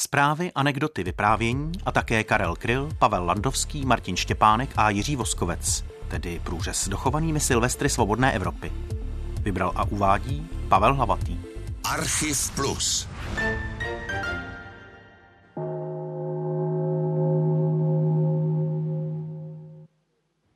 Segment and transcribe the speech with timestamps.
[0.00, 6.40] Zprávy, anekdoty, vyprávění a také Karel Kryl, Pavel Landovský, Martin Štěpánek a Jiří Voskovec, tedy
[6.44, 8.72] průřez dochovanými Silvestry Svobodné Evropy.
[9.42, 11.40] Vybral a uvádí Pavel Hlavatý.
[11.84, 13.08] Archiv Plus.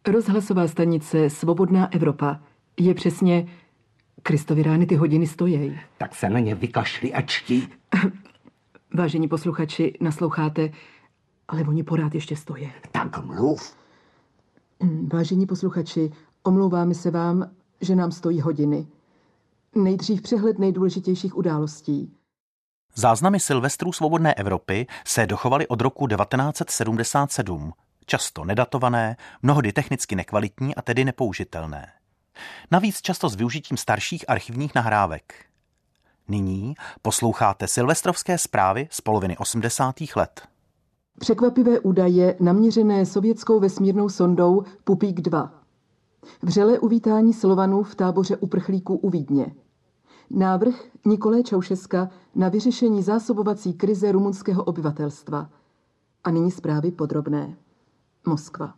[0.07, 2.41] Rozhlasová stanice Svobodná Evropa
[2.81, 3.47] je přesně
[4.23, 5.81] Kristovi rány ty hodiny stojí.
[5.99, 7.69] Tak se na ně vykašli a čti.
[8.95, 10.71] Vážení posluchači, nasloucháte,
[11.49, 12.73] ale oni pořád ještě stojí.
[12.91, 13.77] Tak mluv.
[15.13, 16.13] Vážení posluchači,
[16.43, 17.51] omlouváme se vám,
[17.81, 18.87] že nám stojí hodiny.
[19.75, 22.13] Nejdřív přehled nejdůležitějších událostí.
[22.95, 27.73] Záznamy Silvestrů Svobodné Evropy se dochovaly od roku 1977,
[28.07, 31.93] často nedatované, mnohdy technicky nekvalitní a tedy nepoužitelné.
[32.71, 35.52] Navíc často s využitím starších archivních nahrávek.
[36.33, 39.95] Nyní posloucháte silvestrovské zprávy z poloviny 80.
[40.17, 40.41] let.
[41.19, 45.63] Překvapivé údaje naměřené sovětskou vesmírnou sondou Pupík 2.
[46.43, 49.55] Vřelé uvítání Slovanů v táboře uprchlíků u Vídně.
[50.31, 55.51] Návrh Nikolé Čaušeska na vyřešení zásobovací krize rumunského obyvatelstva.
[56.25, 57.57] A nyní zprávy podrobné.
[58.27, 58.75] Moskva.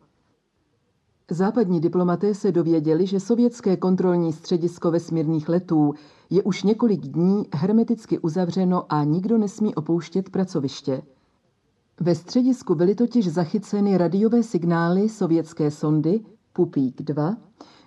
[1.30, 5.94] Západní diplomaté se dověděli, že sovětské kontrolní středisko vesmírných letů
[6.30, 11.02] je už několik dní hermeticky uzavřeno a nikdo nesmí opouštět pracoviště.
[12.00, 16.20] Ve středisku byly totiž zachyceny radiové signály sovětské sondy
[16.52, 17.36] Pupík 2,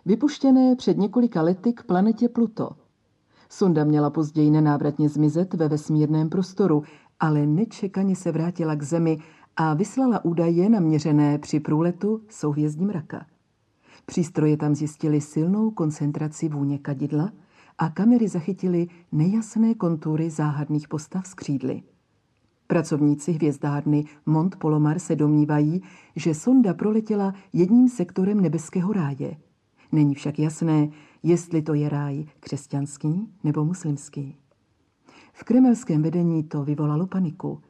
[0.05, 2.69] vypuštěné před několika lety k planetě Pluto.
[3.49, 6.83] Sonda měla později nenávratně zmizet ve vesmírném prostoru,
[7.19, 9.17] ale nečekaně se vrátila k Zemi
[9.57, 13.25] a vyslala údaje naměřené při průletu souhvězdím raka.
[14.05, 17.31] Přístroje tam zjistili silnou koncentraci vůně kadidla
[17.77, 21.83] a kamery zachytily nejasné kontury záhadných postav z křídly.
[22.67, 25.81] Pracovníci hvězdárny Mont Polomar se domnívají,
[26.15, 29.37] že sonda proletěla jedním sektorem nebeského ráje.
[29.91, 30.89] Není však jasné,
[31.23, 34.35] jestli to je ráj křesťanský nebo muslimský.
[35.33, 37.61] V kremelském vedení to vyvolalo paniku.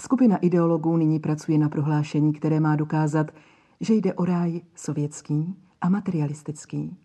[0.00, 3.30] Skupina ideologů nyní pracuje na prohlášení, které má dokázat,
[3.80, 6.96] že jde o ráj sovětský a materialistický.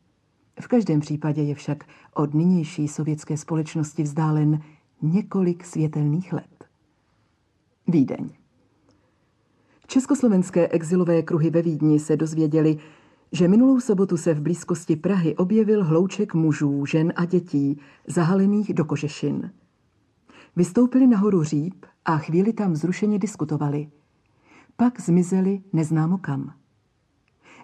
[0.61, 1.83] V každém případě je však
[2.13, 4.61] od nynější sovětské společnosti vzdálen
[5.01, 6.65] několik světelných let.
[7.87, 8.29] Vídeň.
[9.87, 12.77] Československé exilové kruhy ve Vídni se dozvěděli,
[13.31, 18.85] že minulou sobotu se v blízkosti Prahy objevil hlouček mužů, žen a dětí, zahalených do
[18.85, 19.51] kožešin.
[20.55, 23.87] Vystoupili nahoru říp a chvíli tam vzrušeně diskutovali.
[24.75, 26.53] Pak zmizeli neznámo kam.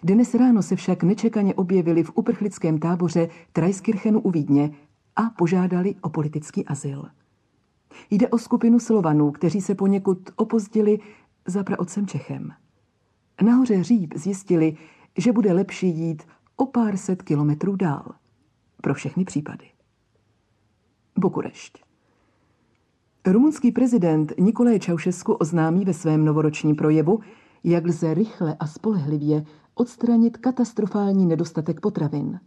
[0.02, 4.70] Dnes ráno se však nečekaně objevili v uprchlickém táboře Trajskirchenu u Vídně
[5.16, 7.04] a požádali o politický azyl.
[8.10, 10.98] Jde o skupinu Slovanů, kteří se poněkud opozdili
[11.46, 12.52] za praotcem Čechem.
[13.42, 14.76] Nahoře Říp zjistili,
[15.18, 16.22] že bude lepší jít
[16.56, 18.14] o pár set kilometrů dál.
[18.82, 19.66] Pro všechny případy.
[21.18, 21.89] Bukurešť.
[23.26, 27.20] Rumunský prezident Nikolaj Čaušesku oznámí ve svém novoročním projevu,
[27.64, 29.44] jak lze rychle a spolehlivě
[29.74, 32.40] odstranit katastrofální nedostatek potravin.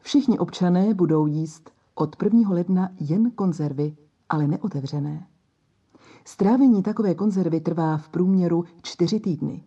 [0.00, 2.50] Všichni občané budou jíst od 1.
[2.50, 3.96] ledna jen konzervy,
[4.28, 5.26] ale neotevřené.
[6.24, 9.64] Strávení takové konzervy trvá v průměru čtyři týdny.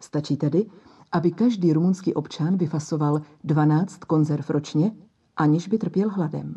[0.00, 0.66] Stačí tedy,
[1.12, 4.92] aby každý rumunský občan vyfasoval 12 konzerv ročně,
[5.36, 6.56] aniž by trpěl hladem.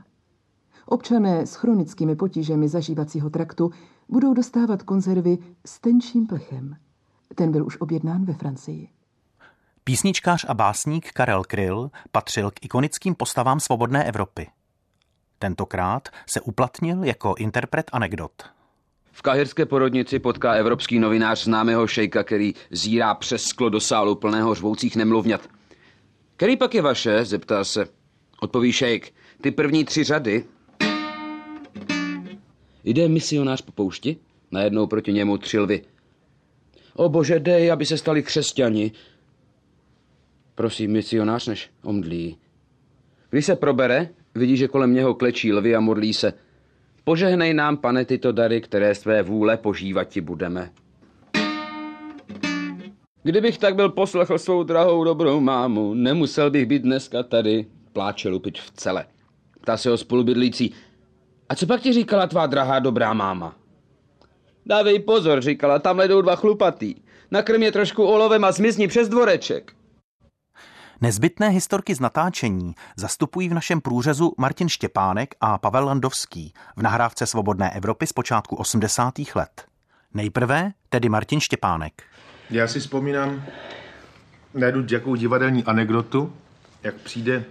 [0.86, 3.72] Občané s chronickými potížemi zažívacího traktu
[4.10, 6.76] budou dostávat konzervy s tenčím plechem.
[7.36, 8.90] Ten byl už objednán ve Francii.
[9.84, 14.48] Písničkář a básník Karel Kryl patřil k ikonickým postavám svobodné Evropy.
[15.40, 18.32] Tentokrát se uplatnil jako interpret anekdot.
[19.12, 24.56] V kahirské porodnici potká evropský novinář známého šejka, který zírá přes sklo do sálu plného
[24.56, 25.42] řvoucích nemluvňat.
[26.36, 27.26] Který pak je vaše?
[27.26, 27.88] zeptá se.
[28.42, 29.14] Odpoví šejk.
[29.42, 30.46] Ty první tři řady.
[32.84, 34.18] Jde misionář po poušti?
[34.52, 35.82] Najednou proti němu tři lvy.
[36.96, 38.92] O bože, dej, aby se stali křesťani.
[40.56, 42.38] Prosím, misionář než omdlí.
[43.30, 46.34] Když se probere, vidí, že kolem něho klečí lvy a modlí se.
[47.04, 50.72] Požehnej nám, pane, tyto dary, které své vůle požívat ti budeme.
[53.24, 58.62] Kdybych tak byl poslechl svou drahou dobrou mámu, nemusel bych být dneska tady, pláče lupič
[58.62, 59.06] v celé.
[59.62, 60.74] Ptá se ho spolubydlící,
[61.54, 63.56] a co pak ti říkala tvá drahá dobrá máma?
[64.66, 66.96] Dávej pozor, říkala, tam jdou dva chlupatý.
[67.32, 69.74] Nakrm je trošku olovem a zmizni přes dvoreček.
[71.02, 77.26] Nezbytné historky z natáčení zastupují v našem průřezu Martin Štěpánek a Pavel Landovský v nahrávce
[77.26, 79.14] Svobodné Evropy z počátku 80.
[79.36, 79.66] let.
[80.14, 82.04] Nejprve tedy Martin Štěpánek.
[82.50, 83.44] Já si vzpomínám
[84.54, 86.34] na jednu jakou divadelní anekdotu,
[86.84, 87.46] jak přijde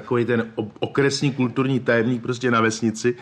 [0.00, 3.16] takový ten okresní kulturní tajemník prostě na vesnici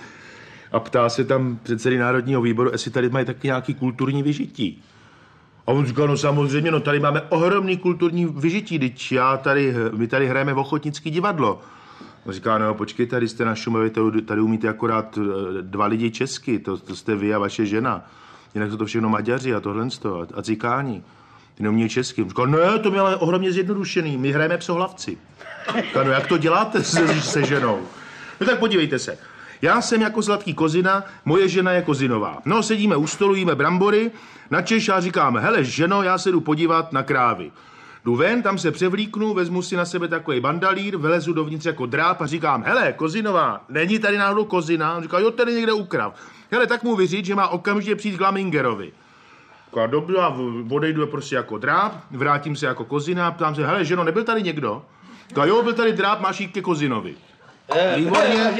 [0.73, 4.83] a ptá se tam předsedy Národního výboru, jestli tady mají taky nějaký kulturní vyžití.
[5.67, 10.07] A on říká, no samozřejmě, no tady máme ohromný kulturní vyžití, teď já tady, my
[10.07, 11.61] tady hrajeme v ochotnický divadlo.
[12.27, 13.91] On říká, no počkejte, tady jste na Šumavě,
[14.27, 18.11] tady, umíte akorát eh, dva lidi česky, to, to jste vy a vaše žena.
[18.55, 21.03] Jinak to to všechno Maďaři a tohle a, a cikáni.
[21.55, 22.25] Ty neumí česky.
[22.29, 25.19] Říká, ne, to mi ale ohromně zjednodušený, my hrajeme psohlavci.
[25.77, 27.81] Říká, no jak to děláte se, se ženou?
[28.41, 29.19] No tak podívejte se.
[29.63, 32.39] Já jsem jako Zlatý Kozina, moje žena je Kozinová.
[32.45, 34.11] No, sedíme u stolu, jíme brambory,
[34.51, 37.53] na Češ a říkám, hele, ženo, já se jdu podívat na krávy.
[38.05, 42.21] Jdu ven, tam se převlíknu, vezmu si na sebe takový bandalír, vylezu dovnitř jako dráp
[42.21, 44.97] a říkám, hele, Kozinová, není tady náhodou Kozina?
[44.97, 46.15] On říká, jo, tady někde ukrav.
[46.51, 48.93] Hele, tak mu vyříct, že má okamžitě přijít k Lamingerovi.
[49.87, 50.37] Dobře, a
[50.71, 54.83] odejdu prostě jako dráp, vrátím se jako Kozina, ptám se, hele, ženo, nebyl tady někdo?
[55.29, 57.15] Říká, jo, byl tady dráp, máš jít ke Kozinovi.
[57.97, 58.55] Výborně.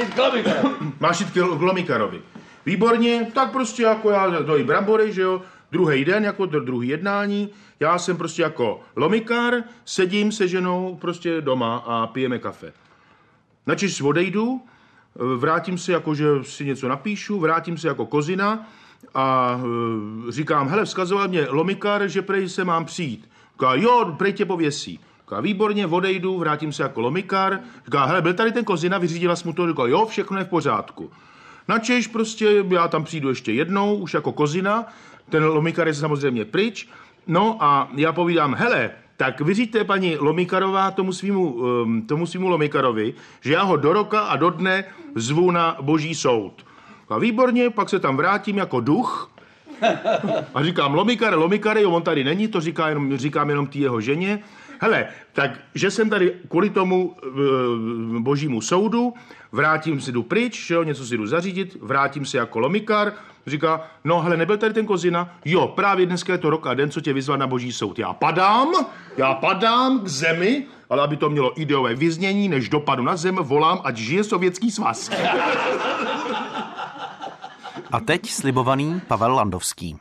[0.99, 2.21] Máš jít k Glomikarovi.
[2.65, 5.41] Výborně, tak prostě jako já dojí brambory, že jo,
[5.71, 9.53] druhý den, jako to druhý jednání, já jsem prostě jako lomikar,
[9.85, 12.73] sedím se ženou prostě doma a pijeme kafe.
[13.67, 14.61] Načež odejdu,
[15.37, 18.67] vrátím se jako, že si něco napíšu, vrátím se jako kozina
[19.13, 19.57] a
[20.27, 23.29] e, říkám, hele, vzkazoval mě lomikar, že prej se mám přijít.
[23.53, 24.99] Říká, jo, prej tě pověsí.
[25.21, 27.59] Říká, výborně, odejdu, vrátím se jako lomikar.
[27.85, 31.11] Říká, hele, byl tady ten kozina, vyřídila mu to, říká, jo, všechno je v pořádku.
[31.67, 34.85] Načež prostě já tam přijdu ještě jednou, už jako kozina,
[35.29, 36.89] ten lomikar je samozřejmě pryč,
[37.27, 43.13] no a já povídám, hele, tak vyříďte paní Lomikarová tomu svýmu, um, tomu svýmu Lomikarovi,
[43.41, 44.83] že já ho do roka a do dne
[45.15, 46.65] zvu na boží soud.
[47.09, 49.31] A výborně, pak se tam vrátím jako duch
[50.53, 54.39] a říkám, Lomikare, Lomikare, on tady není, to říká jenom, říkám jenom té jeho ženě.
[54.79, 57.29] Hele, tak, že jsem tady kvůli tomu e,
[58.19, 59.13] božímu soudu,
[59.51, 63.13] vrátím si jdu pryč, jo, něco si jdu zařídit, vrátím se jako lomikar,
[63.47, 65.37] říká, no hele, nebyl tady ten kozina?
[65.45, 67.99] Jo, právě dneska je to rok a den, co tě vyzval na boží soud.
[67.99, 68.67] Já padám,
[69.17, 73.81] já padám k zemi, ale aby to mělo ideové vyznění, než dopadu na zem, volám,
[73.83, 75.11] ať žije sovětský svaz.
[77.91, 79.97] A teď slibovaný Pavel Landovský.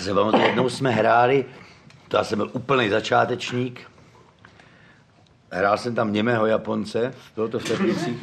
[0.00, 1.44] Se vám jednou jsme hráli,
[2.08, 3.90] to já jsem byl úplný začátečník,
[5.50, 8.18] hrál jsem tam němého Japonce, bylo to v Teplicích,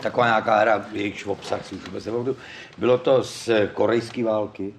[0.00, 1.88] taková nějaká hra, jejichž obsah si už
[2.78, 4.74] Bylo to z korejské války.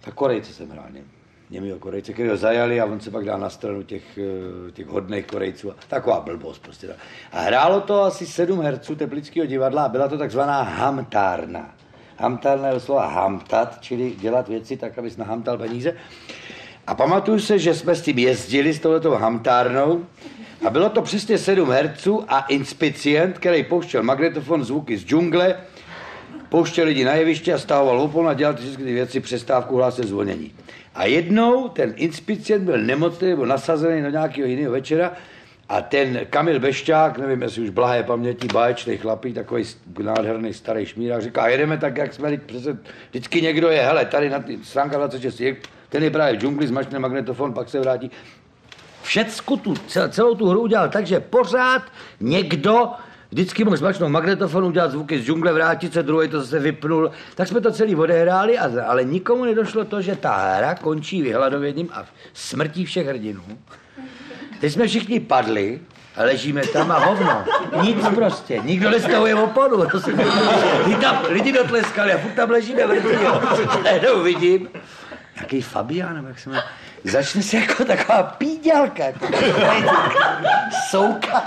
[0.00, 1.19] Tak Korejce jsem hrál, něm.
[1.50, 4.86] Němýho Korejce, který ho zajali a on se pak dal na stranu těch, eh, těch
[4.86, 5.72] hodných Korejců.
[5.88, 6.88] Taková blbost prostě.
[7.32, 11.74] A hrálo to asi sedm herců Teplického divadla a byla to takzvaná hamtárna.
[12.18, 15.92] Hamtárna je slova hamtat, čili dělat věci tak, abys nahamtal peníze.
[16.86, 20.06] A pamatuju se, že jsme s tím jezdili, s touhletou hamtárnou,
[20.66, 25.56] a bylo to přesně sedm herců a inspicient, který pouštěl magnetofon zvuky z džungle,
[26.50, 30.54] pouštěl lidi na jeviště a stahoval opon a dělal všechny ty věci, přestávku, hlásit zvonění.
[30.94, 35.12] A jednou ten inspicient byl nemocný nebo nasazený do nějakého jiného večera
[35.68, 39.64] a ten Kamil Bešťák, nevím, jestli už blahé paměti, báječný chlapík, takový
[40.02, 42.78] nádherný starý šmírák, říká, jedeme tak, jak jsme, přece
[43.10, 45.42] vždycky někdo je, hele, tady na stránka 26,
[45.88, 48.10] ten je právě v džungli, zmačne magnetofon, pak se vrátí.
[49.02, 49.74] Všecku tu,
[50.08, 51.82] celou tu hru udělal tak, že pořád
[52.20, 52.90] někdo
[53.32, 57.10] vždycky mohl zmačknout magnetofon, udělat zvuky z džungle, vrátit se, druhý to zase vypnul.
[57.34, 62.04] Tak jsme to celý odehráli, ale nikomu nedošlo to, že ta hra končí vyhladověním a
[62.34, 63.42] smrtí všech hrdinů.
[64.60, 65.80] Teď jsme všichni padli,
[66.16, 67.44] a ležíme tam a hovno.
[67.82, 68.60] Nic prostě.
[68.64, 69.86] Nikdo nestahuje oponu.
[69.86, 70.10] To se
[70.84, 73.10] lidi, tam, lidi dotleskali a furt tam ležíme mrtví.
[73.84, 74.68] Najednou vidím,
[75.40, 76.62] jaký Fabián, jak jsme
[77.04, 78.22] začne se jako taková
[79.04, 79.26] jako
[80.90, 81.44] souka,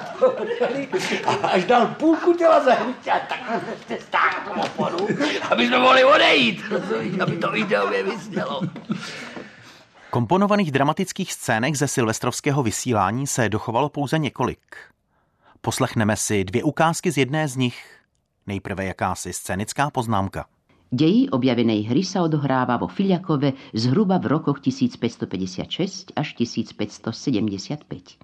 [1.26, 5.08] a až dal půlku těla za hruď a takhle se stáhl oponu,
[5.52, 6.64] aby jsme mohli odejít,
[7.22, 8.62] aby to ideově vyznělo.
[10.10, 14.78] Komponovaných dramatických scének ze silvestrovského vysílání se dochovalo pouze několik.
[15.62, 18.00] Poslechneme si dvě ukázky z jedné z nich.
[18.48, 20.46] Nejprve jakási scénická poznámka.
[20.94, 28.22] Děj objavenej hry sa odohráva vo Filiakove zhruba v rokoch 1556 až 1575.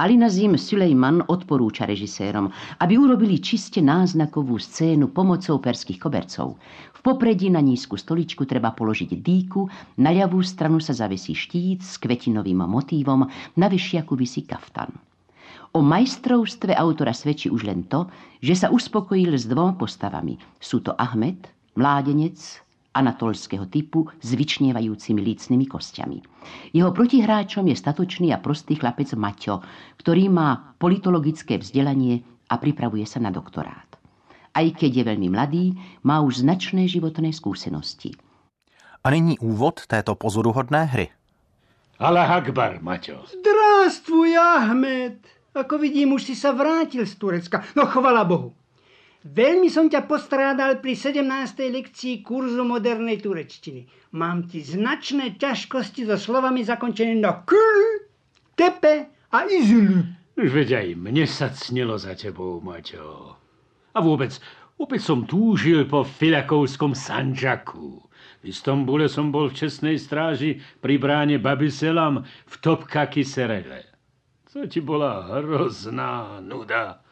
[0.00, 2.48] Alinazim Sulejman odporúča režisérom,
[2.80, 6.56] aby urobili čiste náznakovú scénu pomocou perských kobercov.
[6.96, 9.68] V popredí na nízku stoličku treba položiť dýku,
[10.00, 13.28] na ľavú stranu sa zavesí štít s kvetinovým motívom,
[13.60, 14.96] na vyšiaku vysí kaftan.
[15.76, 18.08] O majstrovstve autora svedčí už len to,
[18.40, 20.40] že sa uspokojil s dvoma postavami.
[20.56, 22.34] Sú to Ahmed, Mládenec
[22.90, 26.18] anatolského typu s vyčnievajícími lícnými kostiami.
[26.74, 29.62] Jeho protihráčom je statočný a prostý chlapec Maťo,
[30.02, 33.86] ktorý má politologické vzdelanie a pripravuje sa na doktorát.
[34.50, 35.64] Aj keď je veľmi mladý,
[36.02, 38.18] má už značné životné skúsenosti.
[39.06, 41.06] A nyní úvod této pozoruhodné hry.
[42.02, 43.22] Allah Akbar, Maťo.
[43.30, 45.22] Zdravstvuj, Ahmed.
[45.54, 47.62] Ako vidím, už si sa vrátil z Turecka.
[47.78, 48.50] No chvala Bohu.
[49.26, 51.26] Veľmi som ťa postrádal pri 17.
[51.58, 54.14] lekcii kurzu modernej turečtiny.
[54.14, 57.58] Mám ti značné ťažkosti so slovami zakončené na k,
[58.54, 60.06] tepe a izulu.
[60.38, 63.34] Už veď aj mne sa cnilo za tebou, Maťo.
[63.90, 64.38] A vôbec,
[64.78, 68.06] opäť som túžil po filakovskom Sanžaku.
[68.38, 73.82] V Istambule som bol v čestnej stráži pri bráne Babiselam v Topkaki Serele.
[74.54, 77.02] To ti bola hrozná nuda.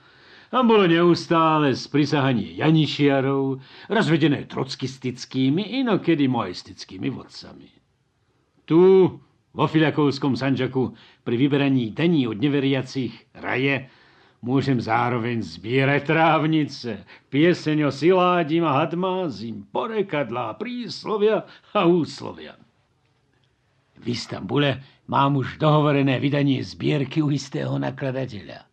[0.47, 3.59] Tam bolo neustále sprisahanie Janišiarov,
[3.91, 7.71] razvedené trockistickými, inokedy moistickými vodcami.
[8.63, 8.79] Tu,
[9.51, 10.95] vo Filiakovskom Sanžaku,
[11.27, 13.91] pri vyberaní daní od neveriacich raje,
[14.43, 21.43] môžem zároveň zbierať trávnice, pieseň o siládim a hadmázim, porekadlá, príslovia
[21.75, 22.55] a úslovia.
[23.97, 28.66] V Istambule mám už dohovorené vydanie zbierky u istého nakladateľa.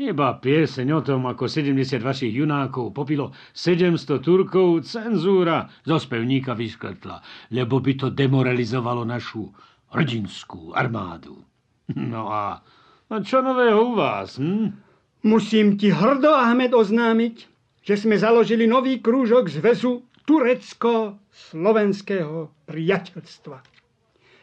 [0.00, 7.20] Iba pieseň o tom, ako 70 vašich junákov popilo 700 Turkov, cenzúra zo spevníka vyškrtla,
[7.52, 9.52] lebo by to demoralizovalo našu
[9.92, 11.44] hrdinskú armádu.
[11.90, 12.62] No a,
[13.10, 14.38] a čo nového u vás?
[14.38, 14.70] Hm?
[15.26, 17.46] Musím ti hrdo, Ahmed, oznámiť,
[17.82, 23.69] že sme založili nový krúžok zväzu turecko-slovenského priateľstva.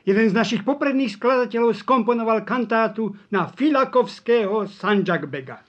[0.07, 5.59] Jeden z našich popredných skladateľov skomponoval kantátu na Filakovského Sanjakbega.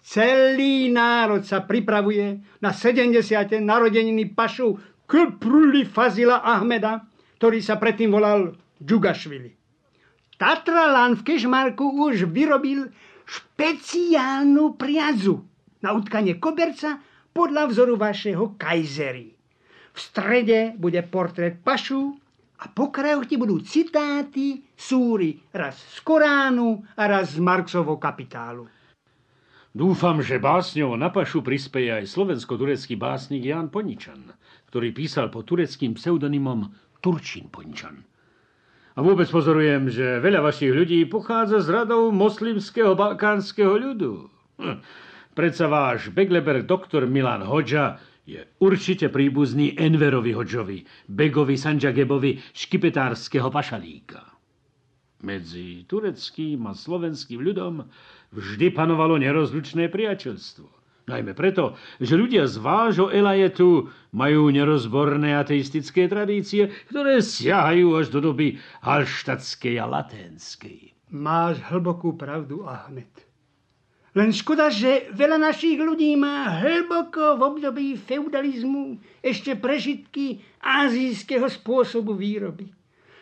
[0.00, 3.20] Celý národ sa pripravuje na 70.
[3.60, 7.04] narodeniny pašu Kpruli Fazila Ahmeda,
[7.36, 9.52] ktorý sa predtým volal Džugašvili.
[10.40, 12.88] Tatralan v Kešmarku už vyrobil
[13.28, 15.44] špeciálnu priazu
[15.84, 16.96] na utkanie koberca
[17.36, 19.36] podľa vzoru vašeho kajzery.
[19.92, 22.16] V strede bude portrét pašu
[22.60, 28.68] a po krajoch ti budú citáty, súry, raz z Koránu a raz z Marxovho kapitálu.
[29.72, 34.34] Dúfam, že básňou na pašu prispieje aj slovensko-turecký básnik Jan Poničan,
[34.68, 36.68] ktorý písal pod tureckým pseudonymom
[37.00, 38.02] Turčín Poničan.
[38.98, 44.28] A vôbec pozorujem, že veľa vašich ľudí pochádza z radov moslimského balkánskeho ľudu.
[44.58, 44.82] Hm.
[45.30, 54.22] Predsa váš Begleber doktor Milan Hoďa je určite príbuzný Enverovi Hodžovi, Begovi Sanžagebovi, škipetárskeho pašalíka.
[55.20, 57.84] Medzi tureckým a slovenským ľudom
[58.32, 60.80] vždy panovalo nerozlučné priateľstvo.
[61.10, 68.20] Najmä preto, že ľudia z vášho Elajetu majú nerozborné ateistické tradície, ktoré siahajú až do
[68.30, 70.94] doby halštatskej a laténskej.
[71.10, 73.10] Máš hlbokú pravdu, Ahmed.
[74.10, 82.18] Len škoda, že veľa našich ľudí má hlboko v období feudalizmu ešte prežitky azijského spôsobu
[82.18, 82.66] výroby.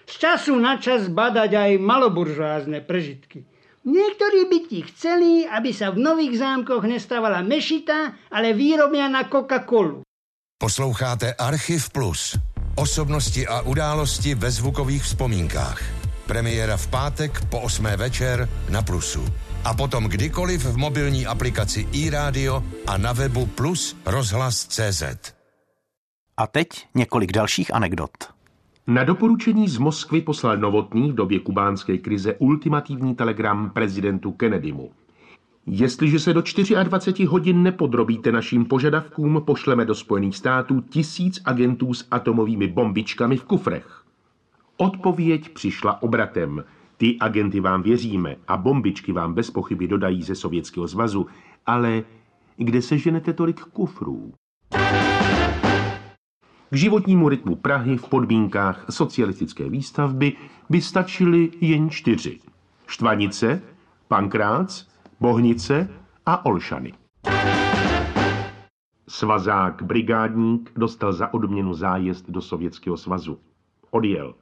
[0.08, 3.44] Z času na čas badať aj maloburžoázne prežitky.
[3.84, 10.08] Niektorí by ti chceli, aby sa v nových zámkoch nestávala mešita, ale výrobňa na Coca-Colu.
[10.56, 12.32] Posloucháte Archiv Plus.
[12.80, 15.78] Osobnosti a události ve zvukových vzpomínkách.
[16.24, 17.84] Premiéra v pátek po 8.
[18.00, 25.02] večer na Plusu a potom kdykoliv v mobilní aplikaci iRádio a na webu plus rozhlas.cz.
[26.36, 28.10] A teď několik dalších anekdot.
[28.86, 34.90] Na doporučení z Moskvy poslal Novotný v době kubánské krize ultimativní telegram prezidentu Kennedymu.
[35.66, 36.42] Jestliže se do
[36.82, 43.44] 24 hodin nepodrobíte našim požadavkům, pošleme do Spojených států tisíc agentů s atomovými bombičkami v
[43.44, 44.02] kufrech.
[44.76, 46.64] Odpověď přišla obratem–
[46.98, 51.26] ty agenty vám věříme a bombičky vám bez pochyby dodají ze Sovětského zvazu,
[51.66, 52.02] ale
[52.56, 54.32] kde se ženete tolik kufrů?
[56.70, 60.32] K životnímu rytmu Prahy v podmínkách socialistické výstavby
[60.70, 62.38] by stačily jen čtyři.
[62.86, 63.62] Štvanice,
[64.08, 64.86] Pankrác,
[65.20, 65.88] Bohnice
[66.26, 66.92] a Olšany.
[69.08, 73.38] Svazák brigádník dostal za odměnu zájezd do Sovětského svazu.
[73.90, 74.34] Odjel.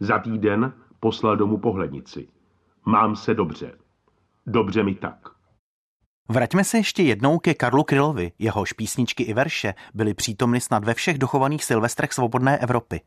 [0.00, 0.72] Za týden
[1.04, 2.28] poslal domů pohlednici.
[2.84, 3.72] Mám se dobře.
[4.46, 5.28] Dobře mi tak.
[6.28, 8.32] Vraťme se ještě jednou ke Karlu Krylovi.
[8.38, 13.00] Jehož písničky i verše byly přítomny snad ve všech dochovaných silvestrech svobodné Evropy.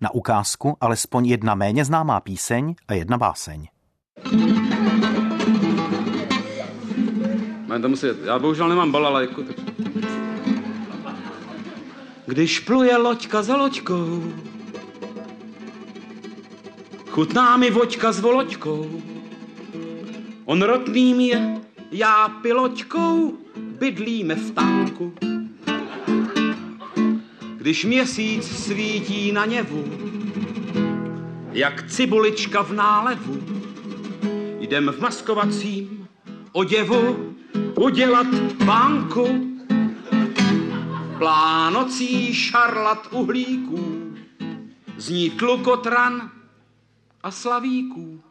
[0.00, 3.68] Na ukázku alespoň jedna méně známá píseň a jedna báseň.
[7.66, 9.42] Mám tam muset, já bohužel nemám bal, ale jako...
[12.26, 14.22] když pluje loďka za loďkou.
[17.12, 19.02] Chutná mi voďka s voloďkou.
[20.44, 25.14] On rotným je, já piloťkou, bydlíme v tanku.
[27.56, 29.84] Když měsíc svítí na něvu,
[31.52, 33.42] jak cibulička v nálevu,
[34.60, 36.08] jdem v maskovacím
[36.52, 37.34] oděvu
[37.76, 39.58] udělat banku.
[41.18, 44.14] Plánocí šarlat uhlíků,
[44.96, 46.30] zní tlukotran
[47.22, 48.22] a slavíků.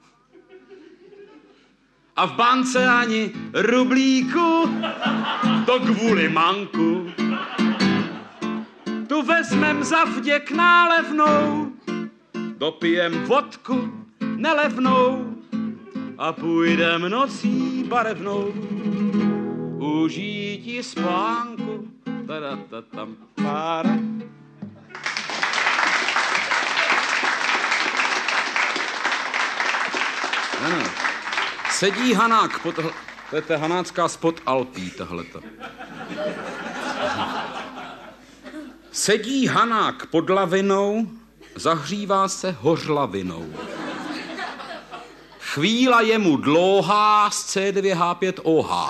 [2.16, 4.70] A v bance ani rublíku,
[5.66, 7.12] to kvůli manku.
[9.08, 11.72] Tu vezmem za vděk nálevnou,
[12.58, 14.06] dopijem vodku
[14.36, 15.36] nelevnou
[16.18, 18.54] a půjdem nocí barevnou
[19.82, 21.88] užítí spánku.
[22.28, 24.11] Taratatam, para.
[30.66, 30.84] Ano.
[31.72, 32.76] Sedí Hanák pod...
[33.30, 35.40] To je ta hanácká spod Alpí, tahleta.
[38.92, 41.08] Sedí Hanák pod lavinou,
[41.56, 43.54] zahřívá se hořlavinou.
[45.40, 48.90] Chvíla je mu dlouhá z C2H5OH.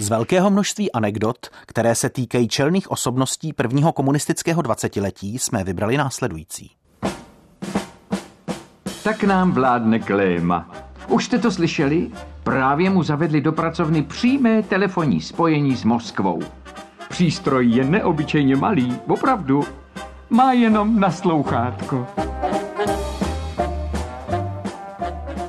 [0.00, 6.70] Z velkého množství anekdot, které se týkají čelných osobností prvního komunistického dvacetiletí, jsme vybrali následující.
[9.04, 10.70] Tak nám vládne kléma.
[11.08, 12.10] Už jste to slyšeli?
[12.42, 16.40] Právě mu zavedli do pracovny přímé telefonní spojení s Moskvou.
[17.08, 19.62] Přístroj je neobyčejně malý, opravdu.
[20.30, 22.06] Má jenom naslouchátko.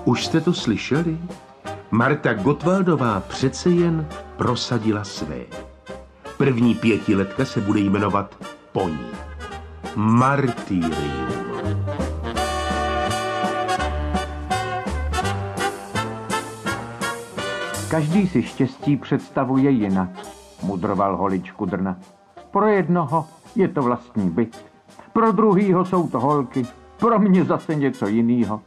[0.05, 1.17] Už jste to slyšeli?
[1.93, 4.07] Marta Gotwaldová přece jen
[4.37, 5.39] prosadila své.
[6.37, 8.35] První pětiletka se bude jmenovat
[8.71, 9.05] Poní.
[9.95, 11.27] Martyrium.
[17.89, 20.09] Každý si štěstí představuje jinak,
[20.63, 21.99] mudroval holičku drna.
[22.51, 24.65] Pro jednoho je to vlastní byt,
[25.13, 28.61] pro druhýho jsou to holky, pro mě zase něco jiného.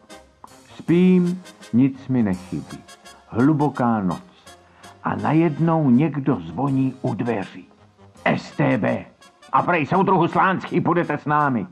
[0.77, 2.79] Spím, nic mi nechybí.
[3.37, 4.23] Hluboká noc.
[5.05, 7.69] A najednou někdo zvoní u dveří.
[8.37, 8.85] STB.
[9.53, 11.67] A prej soudruhu Slánský, půjdete s námi.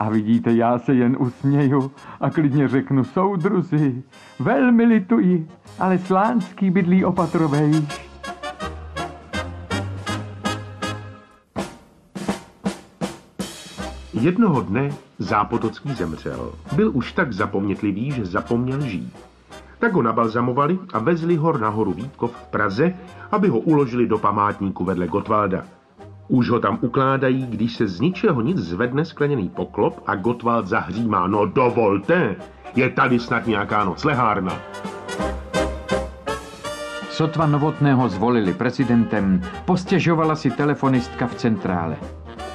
[0.00, 4.02] A vidíte, já se jen usměju a klidně řeknu soudruzi,
[4.38, 8.10] velmi lituji, ale Slánský bydlí opatrovejš.
[14.12, 16.52] Jednoho dne Zápotocký zemřel.
[16.76, 19.33] Byl už tak zapomnětlivý, že zapomněl žít.
[19.84, 22.94] Tak ho nabalzamovali a vezli ho nahoru Vítkov v Praze,
[23.32, 25.64] aby ho uložili do památníku vedle Gotwalda.
[26.28, 31.26] Už ho tam ukládají, když se z ničeho nic zvedne skleněný poklop a Gottwald zahřímá.
[31.26, 32.36] No dovolte,
[32.76, 34.56] je tady snad nějaká noclehárna.
[37.10, 41.96] Sotva Novotného zvolili prezidentem, postěžovala si telefonistka v centrále.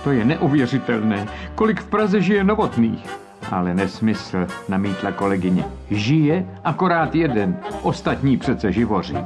[0.03, 3.28] To je neuvěřitelné, kolik v Praze žije Novotných.
[3.51, 5.65] Ale nesmysl, namítla kolegyně.
[5.91, 9.17] Žije akorát jeden, ostatní přece živoří.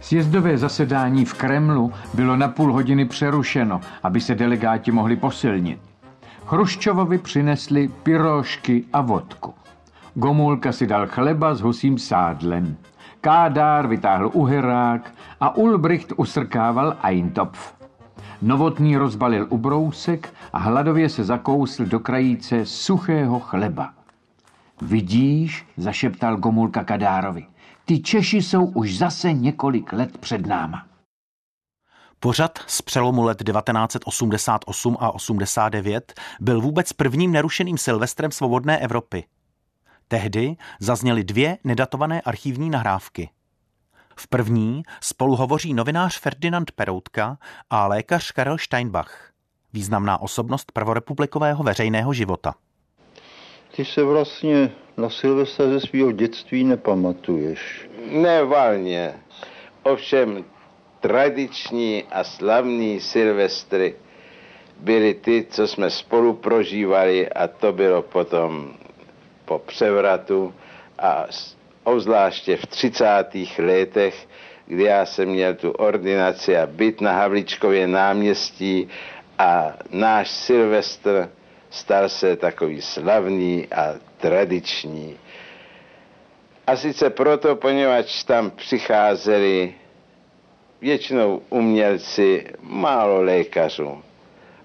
[0.00, 5.80] Sjezdové zasedání v Kremlu bylo na půl hodiny přerušeno, aby se delegáti mohli posilnit.
[6.46, 9.54] Chruščovovi přinesli pyrošky a vodku.
[10.14, 12.76] Gomulka si dal chleba s husím sádlem.
[13.20, 17.74] Kádár vytáhl uherák a Ulbricht usrkával Eintopf.
[18.42, 23.92] Novotný rozbalil ubrousek a hladově se zakousl do krajíce suchého chleba.
[24.82, 27.46] Vidíš, zašeptal Gomulka Kadárovi,
[27.84, 30.86] ty Češi jsou už zase několik let před náma.
[32.20, 39.24] Pořad z přelomu let 1988 a 89 byl vůbec prvním nerušeným Silvestrem svobodné Evropy.
[40.08, 43.30] Tehdy zazněly dvě nedatované archivní nahrávky.
[44.16, 47.38] V první spolu hovoří novinář Ferdinand Peroutka
[47.70, 49.30] a lékař Karel Steinbach,
[49.72, 52.54] významná osobnost prvorepublikového veřejného života.
[53.76, 57.88] Ty se vlastně na Silvestra ze svého dětství nepamatuješ.
[58.10, 59.14] Nevalně.
[59.82, 60.44] Ovšem
[61.00, 63.94] tradiční a slavní Silvestry
[64.80, 68.74] byly ty, co jsme spolu prožívali a to bylo potom
[69.46, 70.54] po převratu
[70.98, 71.24] a
[71.84, 73.04] obzvláště v 30.
[73.58, 74.28] letech,
[74.66, 78.88] kdy já jsem měl tu ordinaci a byt na Havličkově náměstí
[79.38, 81.28] a náš Silvestr
[81.70, 85.16] stal se takový slavný a tradiční.
[86.66, 89.74] A sice proto, poněvadž tam přicházeli
[90.80, 94.02] většinou umělci, málo lékařů.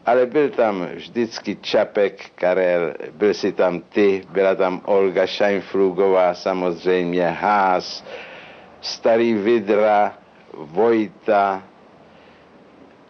[0.05, 7.29] Ale byl tam vždycky Čapek Karel, byl si tam ty, byla tam Olga Scheinflugová, samozřejmě
[7.29, 8.05] Haas,
[8.81, 10.17] Starý Vidra,
[10.53, 11.63] Vojta,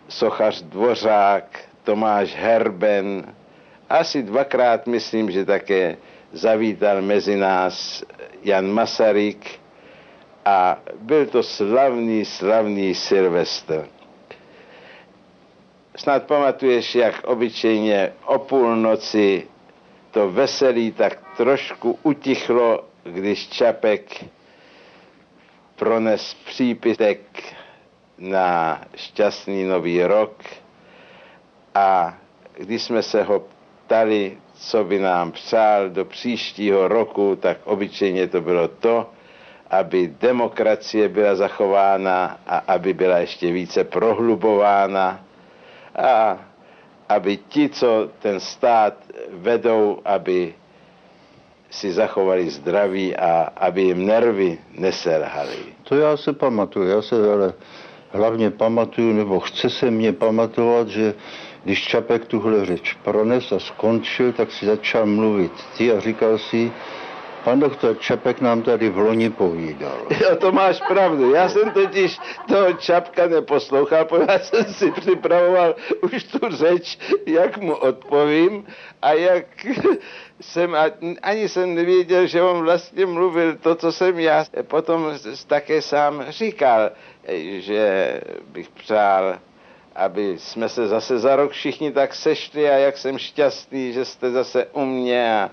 [0.09, 3.33] sochař Dvořák, Tomáš Herben.
[3.89, 5.97] Asi dvakrát myslím, že také
[6.31, 8.03] zavítal mezi nás
[8.43, 9.59] Jan Masaryk
[10.45, 13.87] a byl to slavný, slavný Silvestr.
[15.95, 19.47] Snad pamatuješ, jak obyčejně o půlnoci
[20.11, 24.23] to veselí tak trošku utichlo, když Čapek
[25.75, 27.19] prones přípitek
[28.17, 30.43] na šťastný nový rok.
[31.75, 32.17] A
[32.57, 33.43] když jsme se ho
[33.85, 39.09] ptali, co by nám přál do příštího roku, tak obyčejně to bylo to,
[39.69, 45.23] aby demokracie byla zachována a aby byla ještě více prohlubována
[45.95, 46.39] a
[47.09, 48.93] aby ti, co ten stát
[49.31, 50.53] vedou, aby
[51.69, 55.57] si zachovali zdraví a aby jim nervy neselhaly.
[55.83, 57.53] To já se pamatuju, já se ale
[58.11, 61.13] hlavně pamatuju, nebo chce se mě pamatovat, že
[61.63, 66.71] když Čapek tuhle řeč prones a skončil, tak si začal mluvit ty a říkal si,
[67.43, 69.97] Pan doktor Čapek nám tady v loni povídal.
[70.21, 71.33] Jo, to máš pravdu.
[71.33, 77.75] Já jsem totiž toho Čapka neposlouchal, protože jsem si připravoval už tu řeč, jak mu
[77.75, 78.65] odpovím
[79.01, 79.45] a jak
[80.41, 80.77] jsem,
[81.21, 85.13] ani jsem nevěděl, že on vlastně mluvil to, co jsem já potom
[85.47, 86.91] také sám říkal,
[87.57, 88.13] že
[88.51, 89.35] bych přál
[89.95, 94.31] aby jsme se zase za rok všichni tak sešli a jak jsem šťastný, že jste
[94.31, 95.51] zase u mě a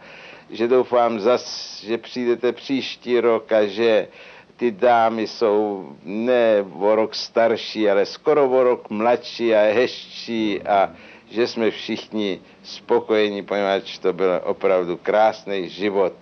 [0.50, 4.08] že doufám zas, že přijdete příští rok a že
[4.56, 10.90] ty dámy jsou ne o rok starší, ale skoro o rok mladší a hezčí a
[11.30, 16.12] že jsme všichni spokojení, poněvadž to byl opravdu krásný život.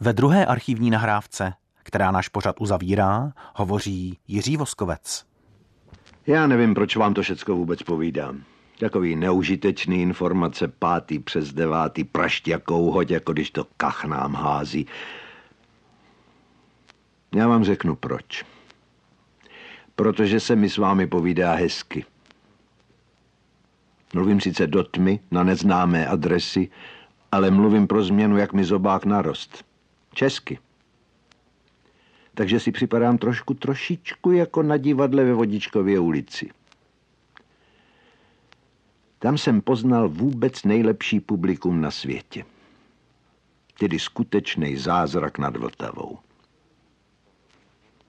[0.00, 1.52] Ve druhé archivní nahrávce,
[1.82, 5.24] která náš pořad uzavírá, hovoří Jiří Voskovec.
[6.26, 8.44] Já nevím, proč vám to všecko vůbec povídám.
[8.80, 14.86] Takový neužitečný informace pátý přes devátý praštěkou hoď, jako když to kach nám hází.
[17.34, 18.44] Já vám řeknu proč.
[19.96, 22.04] Protože se mi s vámi povídá hezky.
[24.14, 26.70] Mluvím sice do tmy, na neznámé adresy,
[27.32, 29.64] ale mluvím pro změnu, jak mi zobák narost.
[30.14, 30.58] Česky.
[32.34, 36.50] Takže si připadám trošku trošičku jako na divadle ve Vodičkově ulici.
[39.22, 42.44] Tam jsem poznal vůbec nejlepší publikum na světě.
[43.78, 46.18] Tedy skutečný zázrak nad Vltavou.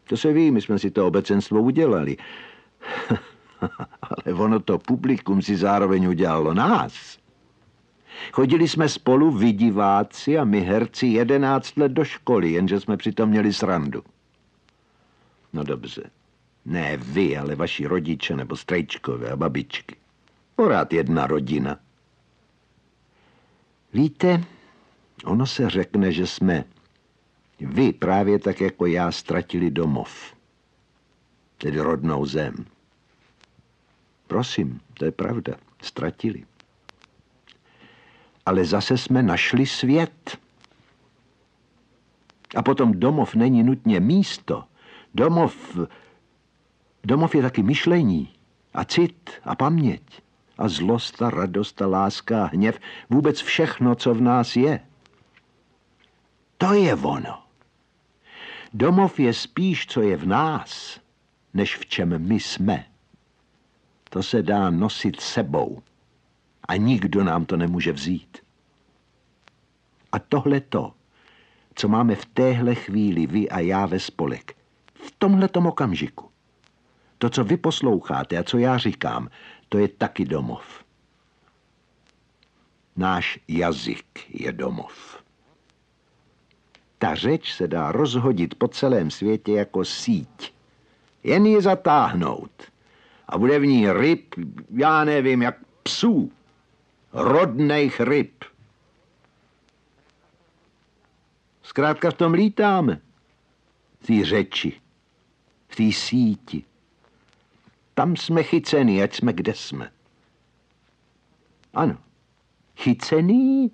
[0.03, 2.17] To se ví, my jsme si to obecenstvo udělali.
[4.01, 7.17] Ale ono to publikum si zároveň udělalo nás.
[8.31, 13.29] Chodili jsme spolu vy diváci a my herci jedenáct let do školy, jenže jsme přitom
[13.29, 14.03] měli srandu.
[15.53, 16.03] No dobře.
[16.65, 19.95] Ne vy, ale vaši rodiče nebo strejčkové a babičky.
[20.55, 21.79] Porád jedna rodina.
[23.93, 24.43] Víte,
[25.25, 26.63] ono se řekne, že jsme
[27.59, 30.35] vy právě tak jako já ztratili domov.
[31.57, 32.65] Tedy rodnou zem.
[34.27, 35.53] Prosím, to je pravda.
[35.81, 36.45] Ztratili.
[38.45, 40.37] Ale zase jsme našli svět.
[42.55, 44.63] A potom domov není nutně místo.
[45.15, 45.77] Domov,
[47.03, 48.33] domov je taky myšlení
[48.73, 50.21] a cit a paměť
[50.61, 54.79] a zlost a radost a láska a hněv, vůbec všechno, co v nás je.
[56.57, 57.43] To je ono.
[58.73, 60.99] Domov je spíš, co je v nás,
[61.53, 62.85] než v čem my jsme.
[64.09, 65.81] To se dá nosit sebou
[66.67, 68.37] a nikdo nám to nemůže vzít.
[70.11, 70.93] A tohle to,
[71.75, 74.55] co máme v téhle chvíli vy a já ve spolek,
[74.93, 76.29] v tomhletom okamžiku,
[77.17, 79.29] to, co vy posloucháte a co já říkám,
[79.71, 80.83] to je taky domov.
[82.95, 85.23] Náš jazyk je domov.
[86.99, 90.53] Ta řeč se dá rozhodit po celém světě jako síť.
[91.23, 92.51] Jen ji zatáhnout.
[93.27, 94.35] A bude v ní ryb,
[94.75, 96.31] já nevím, jak psů.
[97.13, 98.43] Rodných ryb.
[101.63, 103.01] Zkrátka v tom lítáme.
[103.99, 104.81] V té řeči.
[105.67, 106.70] V té síti.
[108.01, 109.91] Tam jsme chyceni, ať jsme kde jsme.
[111.73, 111.97] Ano.
[112.77, 113.71] Chycený,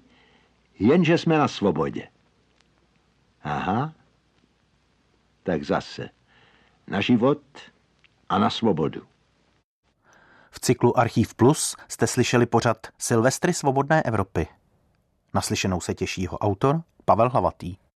[0.80, 2.08] jenže jsme na svobodě.
[3.44, 3.94] Aha.
[5.44, 6.10] Tak zase.
[6.88, 7.42] Na život
[8.30, 9.08] a na svobodu.
[10.52, 14.48] V cyklu Archív Plus jste slyšeli pořad Silvestry svobodné Evropy.
[15.34, 17.76] Naslyšenou se těší jeho autor Pavel Hlavatý.